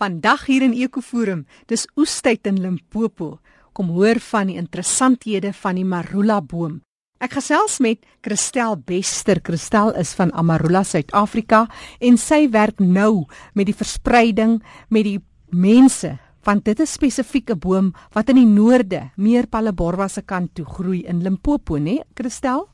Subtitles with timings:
[0.00, 3.34] Vandag hier in Ekoforum, dis oestyd in Limpopo.
[3.76, 6.78] Kom hoor van die interessanthede van die marula boom.
[7.20, 9.42] Ek gesels met Christel Bester.
[9.44, 11.66] Christel is van Amarula Suid-Afrika
[12.00, 15.18] en sy werk nou met die verspreiding met die
[15.52, 16.16] mense
[16.48, 20.64] want dit is spesifiek 'n boom wat in die noorde meer Palaborwa se kant toe
[20.64, 22.70] groei in Limpopo, né, Christel?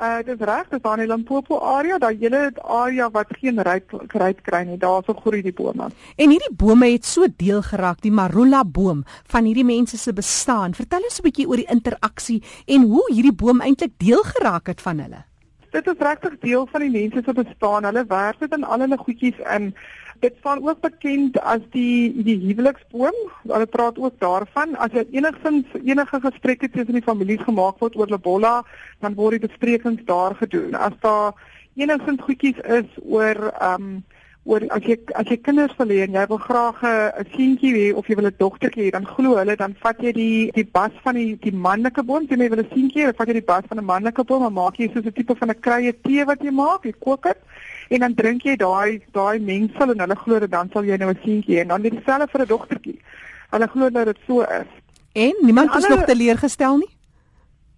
[0.00, 4.38] Uh dis reg, dis aan die Limpopo area, daai hele area wat geen ryp ryp
[4.46, 5.90] kry nie, daarso groei die bome.
[6.16, 10.72] En hierdie bome het so deel geraak, die marula boom van hierdie mense se bestaan.
[10.72, 14.80] Vertel ons 'n bietjie oor die interaksie en hoe hierdie boom eintlik deel geraak het
[14.80, 15.20] van hulle.
[15.70, 17.84] Dit is regtig deel van die mense se bestaan.
[17.84, 19.74] Hulle werk dit in al hulle goedjies in
[20.20, 23.16] dit staan ook bekend as die die huweliksboom.
[23.42, 28.12] Hulle praat ook daarvan as jy enigstens enige gesprekke tussen die families gemaak word oor
[28.12, 28.60] Lebolla,
[29.00, 30.74] dan word die besprekings daar gedoen.
[30.74, 31.32] As daar
[31.74, 34.00] enigstens goedjies is oor ehm um,
[34.48, 38.06] oor as jy as jy kinders verleen en jy wil graag 'n seentjie hê of
[38.08, 41.14] jy wil 'n dogtertjie hê, dan glo hulle dan vat jy die die bas van
[41.14, 43.78] die die manlike boom, jy wil 'n seentjie hê, dan vat jy die bas van
[43.78, 46.50] 'n manlike boom en maak jy soos 'n tipe van 'n kruie tee wat jy
[46.50, 47.38] maak, jy kook dit
[47.90, 51.10] en dan drink jy daai daai mengsel en hulle glo dat dan sal jy nou
[51.10, 52.98] 'n seentjie hê en dan dieselfde vir 'n dogtertjie.
[53.50, 54.70] Hulle glo dat dit so is.
[55.12, 56.92] En niemand is nog teleurgestel nie.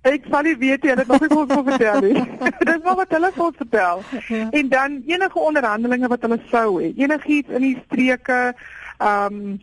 [0.02, 2.22] Ek sal nie weet jy, dit nog nie kon vertel nie.
[2.58, 4.02] Dis nog wat hulle kon vertel.
[4.28, 4.50] Ja.
[4.50, 8.54] En dan enige onderhandelinge wat hulle sou hê, enigiets in die streke,
[8.98, 9.60] ehm um,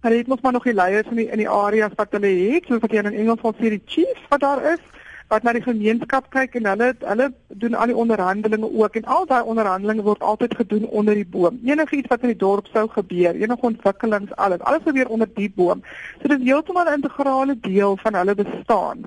[0.00, 2.66] hulle het mos maar nog die leiers in die in die areas wat hulle het,
[2.66, 4.84] soos wat jy in Engels van sê die chiefs wat daar is
[5.28, 7.28] wat na die gemeenskap kyk en hulle hulle
[7.62, 11.58] doen al die onderhandelinge ook en al daai onderhandelinge word altyd gedoen onder die boom.
[11.64, 15.82] Enigiets wat in die dorp sou gebeur, enige ontwikkelings, alles, alles gebeur onder die boom.
[16.20, 19.04] So dit is heeltemal 'n integrale deel van hulle bestaan.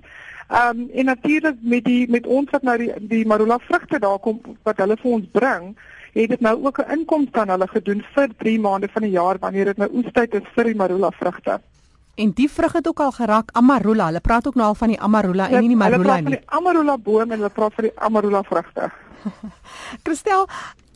[0.52, 4.20] Ehm um, en natuurlik met die met ons wat nou die die marula vrugte daar
[4.20, 5.76] kom wat hulle vir ons bring,
[6.14, 9.38] het dit nou ook 'n inkomste aan hulle gedoen vir 3 maande van die jaar
[9.40, 11.62] wanneer dit nou oestyd is vir die marula vrugte.
[12.16, 14.06] En die vrug het ook al geraak amarula.
[14.06, 16.24] Hulle praat ook nou al van die amarula en nie die marula nie.
[16.24, 18.92] Hulle praat van die amarula boom en hulle praat van die amarula vrugte.
[20.04, 20.48] Christel,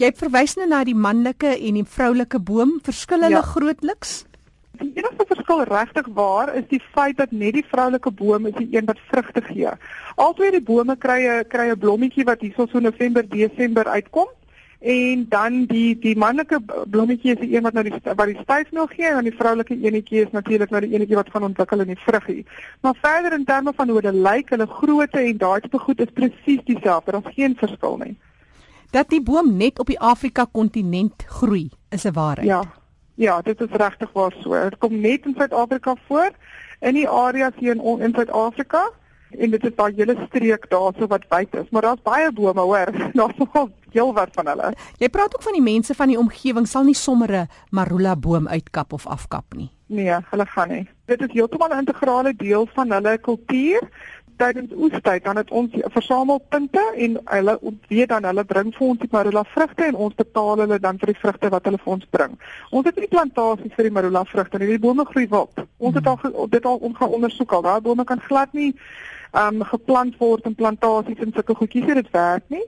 [0.02, 2.80] jy verwys nou na die manlike en die vroulike boom.
[2.84, 3.44] Verskil hulle ja.
[3.56, 4.24] grootliks?
[4.76, 8.68] Die enigste verskil regtig waar is die feit dat net die vroulike boom is die
[8.76, 9.72] een wat vrugte gee.
[10.20, 14.28] Albei die bome kry 'n kry 'n blommetjie wat hierso so November, Desember uitkom
[14.86, 16.60] en dan die die manlike
[16.94, 19.74] blommetjie is die een wat nou die wat die styf nog gee en die vroulike
[19.74, 22.44] enetjie is natuurlik nou die enetjie wat gaan ontwikkel in die vruggie.
[22.86, 26.14] Maar verder in terme van hoe hulle lyk, hulle grootte en daai tipe goed is
[26.14, 27.16] presies dieselfde.
[27.18, 28.14] Daar's geen verskil nie.
[28.94, 32.48] Dat die boom net op die Afrika kontinent groei, is 'n waarheid.
[32.48, 32.62] Ja.
[33.16, 34.54] Ja, dit is regtig waar so.
[34.70, 36.32] Dit kom net in Suid-Afrika voor
[36.80, 38.92] in die areas hier in in Suid-Afrika
[39.32, 42.92] en dit is daai hele streek daarso wat wyd is, maar daar's baie bome hoor.
[43.20, 44.74] Daar's nogal heel wat van hulle.
[45.00, 48.48] Jy praat ook van die mense van die omgewing sal nie sommer 'n marula boom
[48.48, 49.70] uitkap of afkap nie.
[49.88, 50.88] Nee, hulle gaan nie.
[51.06, 53.90] Dit is heeltemal 'n integrale deel van hulle kultuur
[54.38, 57.56] tydens oestyd dan het ons versamel punte en hulle
[57.88, 61.12] weet dan hulle bring vir ons die marula vrugte en ons betaal hulle dan vir
[61.14, 62.38] die vrugte wat hulle vir ons bring.
[62.72, 64.72] Ons het nie plantasies vir die marula vrugte nie.
[64.74, 65.66] Die bome groei wild.
[65.78, 67.66] Ons het al dit al ons gaan ondersoek al.
[67.68, 68.72] Daai bome kan glad nie
[69.36, 71.94] ehm um, geplant word in plantasies en sulke goedjies.
[72.02, 72.64] Dit werk nie.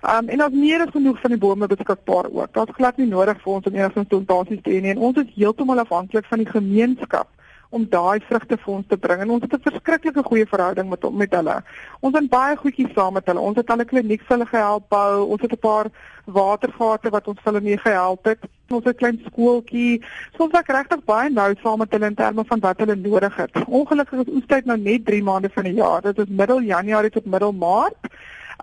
[0.00, 2.54] Ehm um, en ons meer as genoeg van die bome beskikbaar ook.
[2.54, 4.94] Daar's glad nie nodig vir ons om enige plantasies te hê nie.
[4.96, 7.28] En ons is heeltemal afhanklik van die gemeenskap
[7.70, 9.20] om daai vrugte vir ons te bring.
[9.22, 11.62] En ons het 'n verskriklike goeie verhouding met met hulle.
[12.00, 13.40] Ons het baie goedjies saam met hulle.
[13.40, 15.30] Ons het 'n kliniek vir hulle gehelp bou.
[15.30, 15.86] Ons het 'n paar
[16.24, 18.38] watergate wat ons hulle mee gehelp het.
[18.68, 20.02] Ons het 'n klein skooltjie.
[20.36, 23.36] So ons werk regtig baie nou saam met hulle in terme van wat hulle nodig
[23.36, 23.50] het.
[23.66, 26.00] Ongelukkig is oestyd nou net 3 maande van die jaar.
[26.02, 27.96] Dit is middel Januarie tot middel Maart.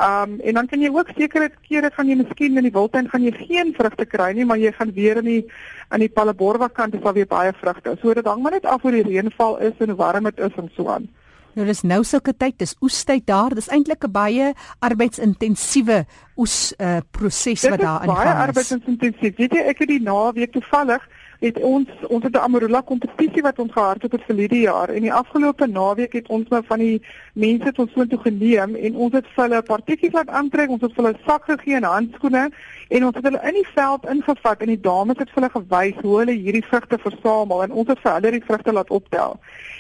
[0.02, 3.24] Um en dan kan jy ook sekere kere gaan jy miskien in die wildtuin gaan
[3.24, 5.46] jy geen vrugte kry nie, maar jy gaan weer in die
[5.90, 7.96] aan die Palaborwa kant is daar weer baie vrugte.
[8.02, 10.54] So dit hang maar net af hoe die reënval is en hoe warm dit is
[10.58, 11.10] en so aan.
[11.58, 13.56] Nou dis nou sulke tyd, dis oestyd daar.
[13.58, 16.06] Dis eintlik 'n baie arbeidsintensiewe
[16.38, 18.34] oes uh proses wat daar aan die gang is.
[18.34, 19.36] Baie arbeidsintensief.
[19.38, 21.02] Weet jy, ek het die naweek toevallig
[21.40, 25.02] het ons ons het 'n Amarula kompetisie wat ons gehardloop het vir hierdie jaar en
[25.02, 27.02] die afgelope naweek het ons nou van die
[27.34, 30.94] mense tot so toe geneem en ons het vir hulle partjies laat aantrek, ons het
[30.94, 32.50] vir hulle sak gegee en handskoene
[32.90, 36.02] en ons het hulle in die veld ingevat en die dames het vir hulle gewys
[36.02, 39.40] hoe hulle hierdie vrugte versamel en ons het vir hulle die vrugte laat optel.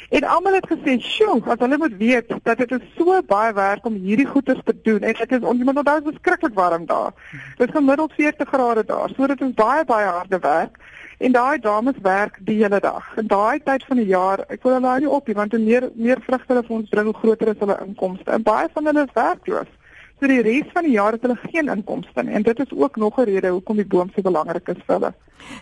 [0.09, 3.85] En almal het gesê, "Sjoe, as hulle moet weet dat dit is so baie werk
[3.85, 7.11] om hierdie goeders te doen en dit is onthou dit is skrikkelik warm daar.
[7.57, 9.09] Dit is gemiddeld 40 grade daar.
[9.17, 10.77] So dit is baie baie harde werk."
[11.17, 13.05] En daai dames werk die hele dag.
[13.17, 15.89] In daai tyd van die jaar, ek wil hulle nie op nie want hoe meer
[15.95, 18.29] meer vrugte hulle vir ons bring, hoe groter is hulle inkomste.
[18.31, 19.71] En baie van hulle is werkloos.
[20.17, 22.95] So die res van die jaar het hulle geen inkomste nie en dit is ook
[22.97, 25.13] nog 'n rede hoekom die boom so belangrik is vir hulle.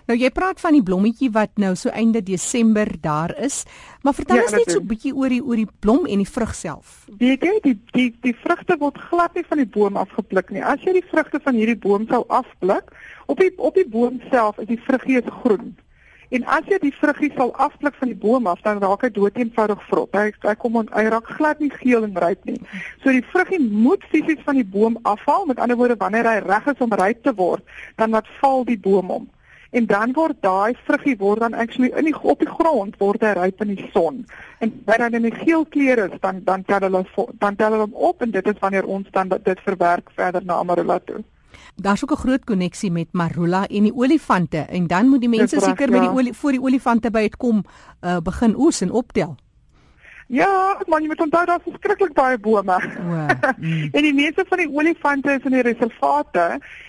[0.07, 3.65] Nou jy praat van die blommetjie wat nou so einde Desember daar is,
[4.01, 6.29] maar vertel ja, ons net so 'n bietjie oor die oor die blom en die
[6.29, 7.05] vrug self.
[7.17, 10.63] Weet jy, die die die vrugte word glad nie van die boom afgepluk nie.
[10.63, 12.91] As jy die vrugte van hierdie boom sou afpluk,
[13.25, 15.75] op die op die boom self is die vruggie groen.
[16.29, 19.37] En as jy die vruggie sal afpluk van die boom af, dan raak hy dood
[19.37, 20.17] eenvoudig vrot.
[20.17, 22.57] Hy hy kom on, hy raak glad nie geel en ryp nie.
[23.03, 25.45] So die vruggie moet fisies van die boom afval.
[25.45, 27.63] Met ander woorde, wanneer hy reg is om ryp te word,
[28.01, 29.29] dan wat val die boom om.
[29.75, 33.33] En dan word daai vruggie word dan actually in die op die grond word hy
[33.35, 34.23] ryp in die son.
[34.63, 37.03] En wanneer hy in die geel kleur is, dan dan tel hulle
[37.43, 40.61] dan tel hulle hom op en dit is wanneer ons dan dit verwerk verder na
[40.63, 41.23] Amarula toe.
[41.75, 45.59] Daar's ook 'n groot koneksie met Marula en die olifante en dan moet die mense
[45.59, 46.15] seker met die ja.
[46.15, 47.63] olie voor die olifante by uitkom
[48.01, 49.35] uh, begin oes en optel.
[50.27, 52.77] Ja, man, jy moet onthou daar's verskriklik baie bome.
[52.81, 53.29] Wow.
[53.57, 53.89] Mm.
[53.95, 56.45] en die meeste van die olifante is in die reservate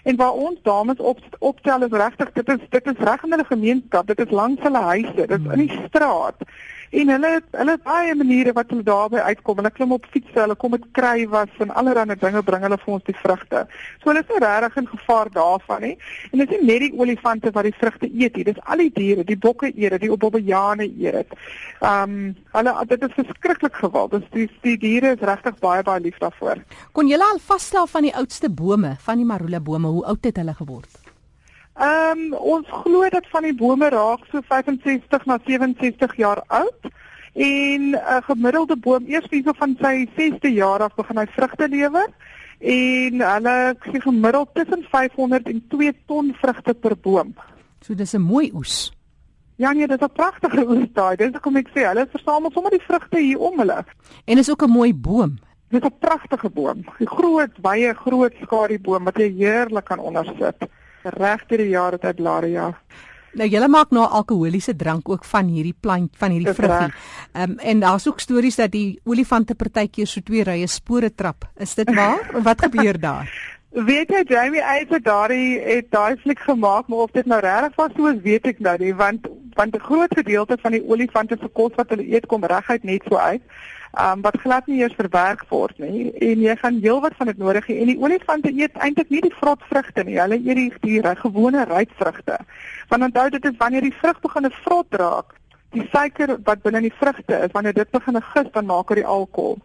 [0.09, 3.45] en waar ons dames op optel is regtig dit is dit is reg in hulle
[3.45, 6.49] gemeenskap, dit is langs hulle huise, dit is in die straat.
[6.91, 9.57] En hulle hulle het baie maniere wat hulle daarby uitkom.
[9.61, 13.07] Hulle klim op fietsse, hulle kom met kruiwas en allerlei dinge bring hulle vir ons
[13.09, 13.65] die vrugte.
[14.03, 15.95] So hulle is nie regtig in gevaar daarvan nie.
[16.33, 18.47] En dit is nie net die olifante wat die vrugte eet nie.
[18.51, 21.39] Dis al die diere, die bokke eet dit, die obbejane eet dit.
[21.81, 24.15] Ehm um, hulle dit is verskriklik gewild.
[24.15, 26.63] Dis die die diere is regtig baie baie lief daarvoor.
[26.93, 30.37] Kon julle al vasstel van die oudste bome, van die marula bome, hoe oud het
[30.37, 31.06] hulle geword?
[31.77, 36.87] Ehm um, ons glo dat van die bome raak so 65 na 67 jaar oud
[37.33, 42.09] en 'n gemiddelde boom eers so van sy 6ste jaar af begin hy vrugte lewer
[42.59, 47.35] en hulle sê gemiddeld tussen 500 en 2 ton vrugte per boom.
[47.81, 48.93] So dis 'n mooi oes.
[49.57, 51.17] Ja nee, dis 'n pragtige oes daai.
[51.17, 53.85] Dis hoekom ek sê hulle versamel sommer die vrugte hier om hulle.
[54.25, 55.39] En is ook 'n mooi boom.
[55.69, 56.79] Dis 'n pragtige boom.
[57.01, 60.57] 'n Groot, baie groot skadieboom wat jy heerlik kan ondersit
[61.15, 62.73] regte die jaar het hy blare ja.
[63.37, 66.93] Nou julle maak nou alkoholiese drank ook van hierdie plant van hierdie vruggie.
[67.33, 71.45] Ehm um, en daar's ook stories dat die olifante partykeer so twee rye spore trap.
[71.57, 72.31] Is dit waar?
[72.49, 73.29] Wat gebeur daar?
[73.77, 77.93] Weet jy Jamie Eise daardie het daai fliek gemaak, maar of dit nou regtig was
[77.97, 81.75] so weet ek nou nie want want 'n groot gedeelte van die olifante se kos
[81.77, 83.43] wat hulle eet kom reguit net so uit
[84.01, 86.13] um, wat glad nie eers verwerk word nie.
[86.21, 87.79] En jy gaan heelwat van dit nodig hê.
[87.81, 90.19] En die olifante eet eintlik nie die vrot vrugte nie.
[90.21, 92.39] Hulle eet die diere gewone ryp vrugte
[92.89, 95.35] want onthou dit is wanneer die vrug begin vrot raak
[95.75, 99.03] die suiker wat binne in die vrugte is wanneer dit begin gis dan maak dit
[99.03, 99.59] die alkohol.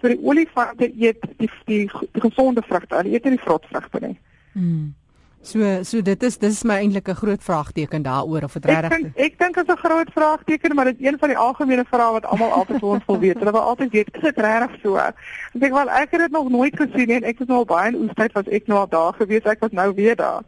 [0.00, 4.02] So die olifante eet die die, die gesonde vrugte hulle eet nie die vrot vrugte
[4.04, 4.16] nie.
[4.52, 4.94] Hmm.
[5.42, 9.02] So so dit is dis my eintlik 'n groot vraagteken daaroor of dit regtig Ek
[9.02, 11.84] dink ek dink dit is 'n groot vraagteken maar dit is een van die algemene
[11.90, 13.38] vrae wat almal altyd wil wil weet.
[13.38, 14.96] Hulle wil altyd weet is dit regtig so?
[14.96, 15.14] Ek
[15.52, 18.00] dink wel ek het dit nog nooit gesien en ek was nou al baie in
[18.02, 20.42] oestyd was ek nou al daar gewees ek was nou weer daar.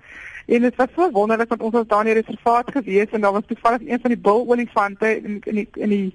[0.47, 3.33] En dit was so wonderlik want ons was daar in die reservaat gewees en daar
[3.33, 6.15] was toevallig een van die bulolifante in in die in die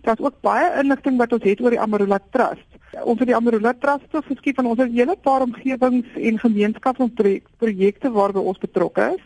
[0.03, 2.67] Daar's ook baie inligting wat ons het oor die Amarula Trust.
[3.03, 8.11] Ons het die Amarula Trust geskiep en ons het 'n hele paar omgewings en gemeenskapsprojekte
[8.11, 9.23] waarby ons betrokke is.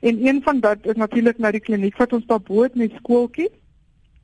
[0.00, 2.92] En een van dit is natuurlik nou die kliniek wat ons daar bo het met
[2.96, 3.50] skooltjie.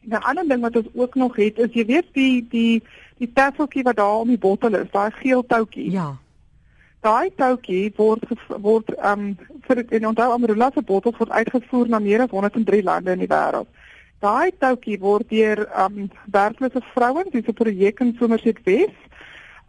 [0.09, 2.83] 'n Ander ding wat ons ook nog het is jy weet die die
[3.19, 5.90] die tafeltjie wat daar om die bottel is, daai geel toutjie.
[5.90, 6.17] Ja.
[7.00, 8.25] Daai toutjie word
[8.62, 9.37] word ehm um,
[9.67, 13.31] vir in onthou Amarula se bottels word uitgevoer na meer as 103 lande in die
[13.31, 13.69] wêreld.
[14.18, 18.94] Daai toutjie word deur um werklose vrouens, dis 'n projek in Somerset Wes.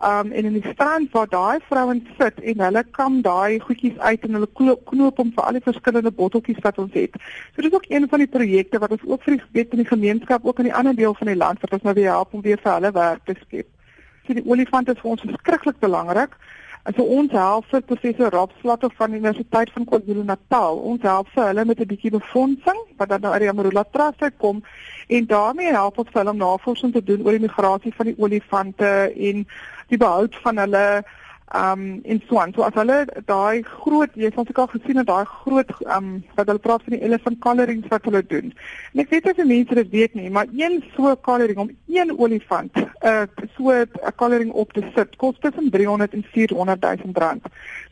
[0.01, 4.23] Um en in die strand waar daai vrouens sit en hulle kam daai goedjies uit
[4.23, 7.13] en hulle knoop hom vir al die verskillende botteltjies wat ons het.
[7.53, 9.93] So dis ook een van die projekte wat ons ook vir die gebied in die
[9.93, 12.41] gemeenskap ook in die ander deel van die land wat ons nou weer help om
[12.41, 13.67] weer vir hulle werk te skep.
[14.25, 16.33] So die olifant is vir ons verskriklik belangrik.
[16.83, 20.79] En so ons help vir professor Rob Slatter van die Universiteit van KwaZulu-Natal.
[20.91, 24.21] Ons help vir hulle met 'n bietjie befondsing wat dan nou uit die Amarula Trust
[24.21, 24.63] uitkom
[25.07, 28.15] en daarmee help ons vir hulle om navorsing te doen oor die migrasie van die
[28.17, 29.47] olifante en
[29.87, 31.03] die behoud van hulle
[31.55, 32.53] um in Swan.
[32.53, 36.47] So as hulle daai groot, jy het ons al gesien dat daai groot um wat
[36.47, 38.53] hulle praat van die elephant collaring wat hulle doen.
[38.93, 42.75] En ek weet as mense dit weet nie, maar een so collaring om een olifant
[42.75, 43.25] 'n uh,
[43.55, 47.43] so 'n collaring op te sit kos tussen 300 en 400 000 rand.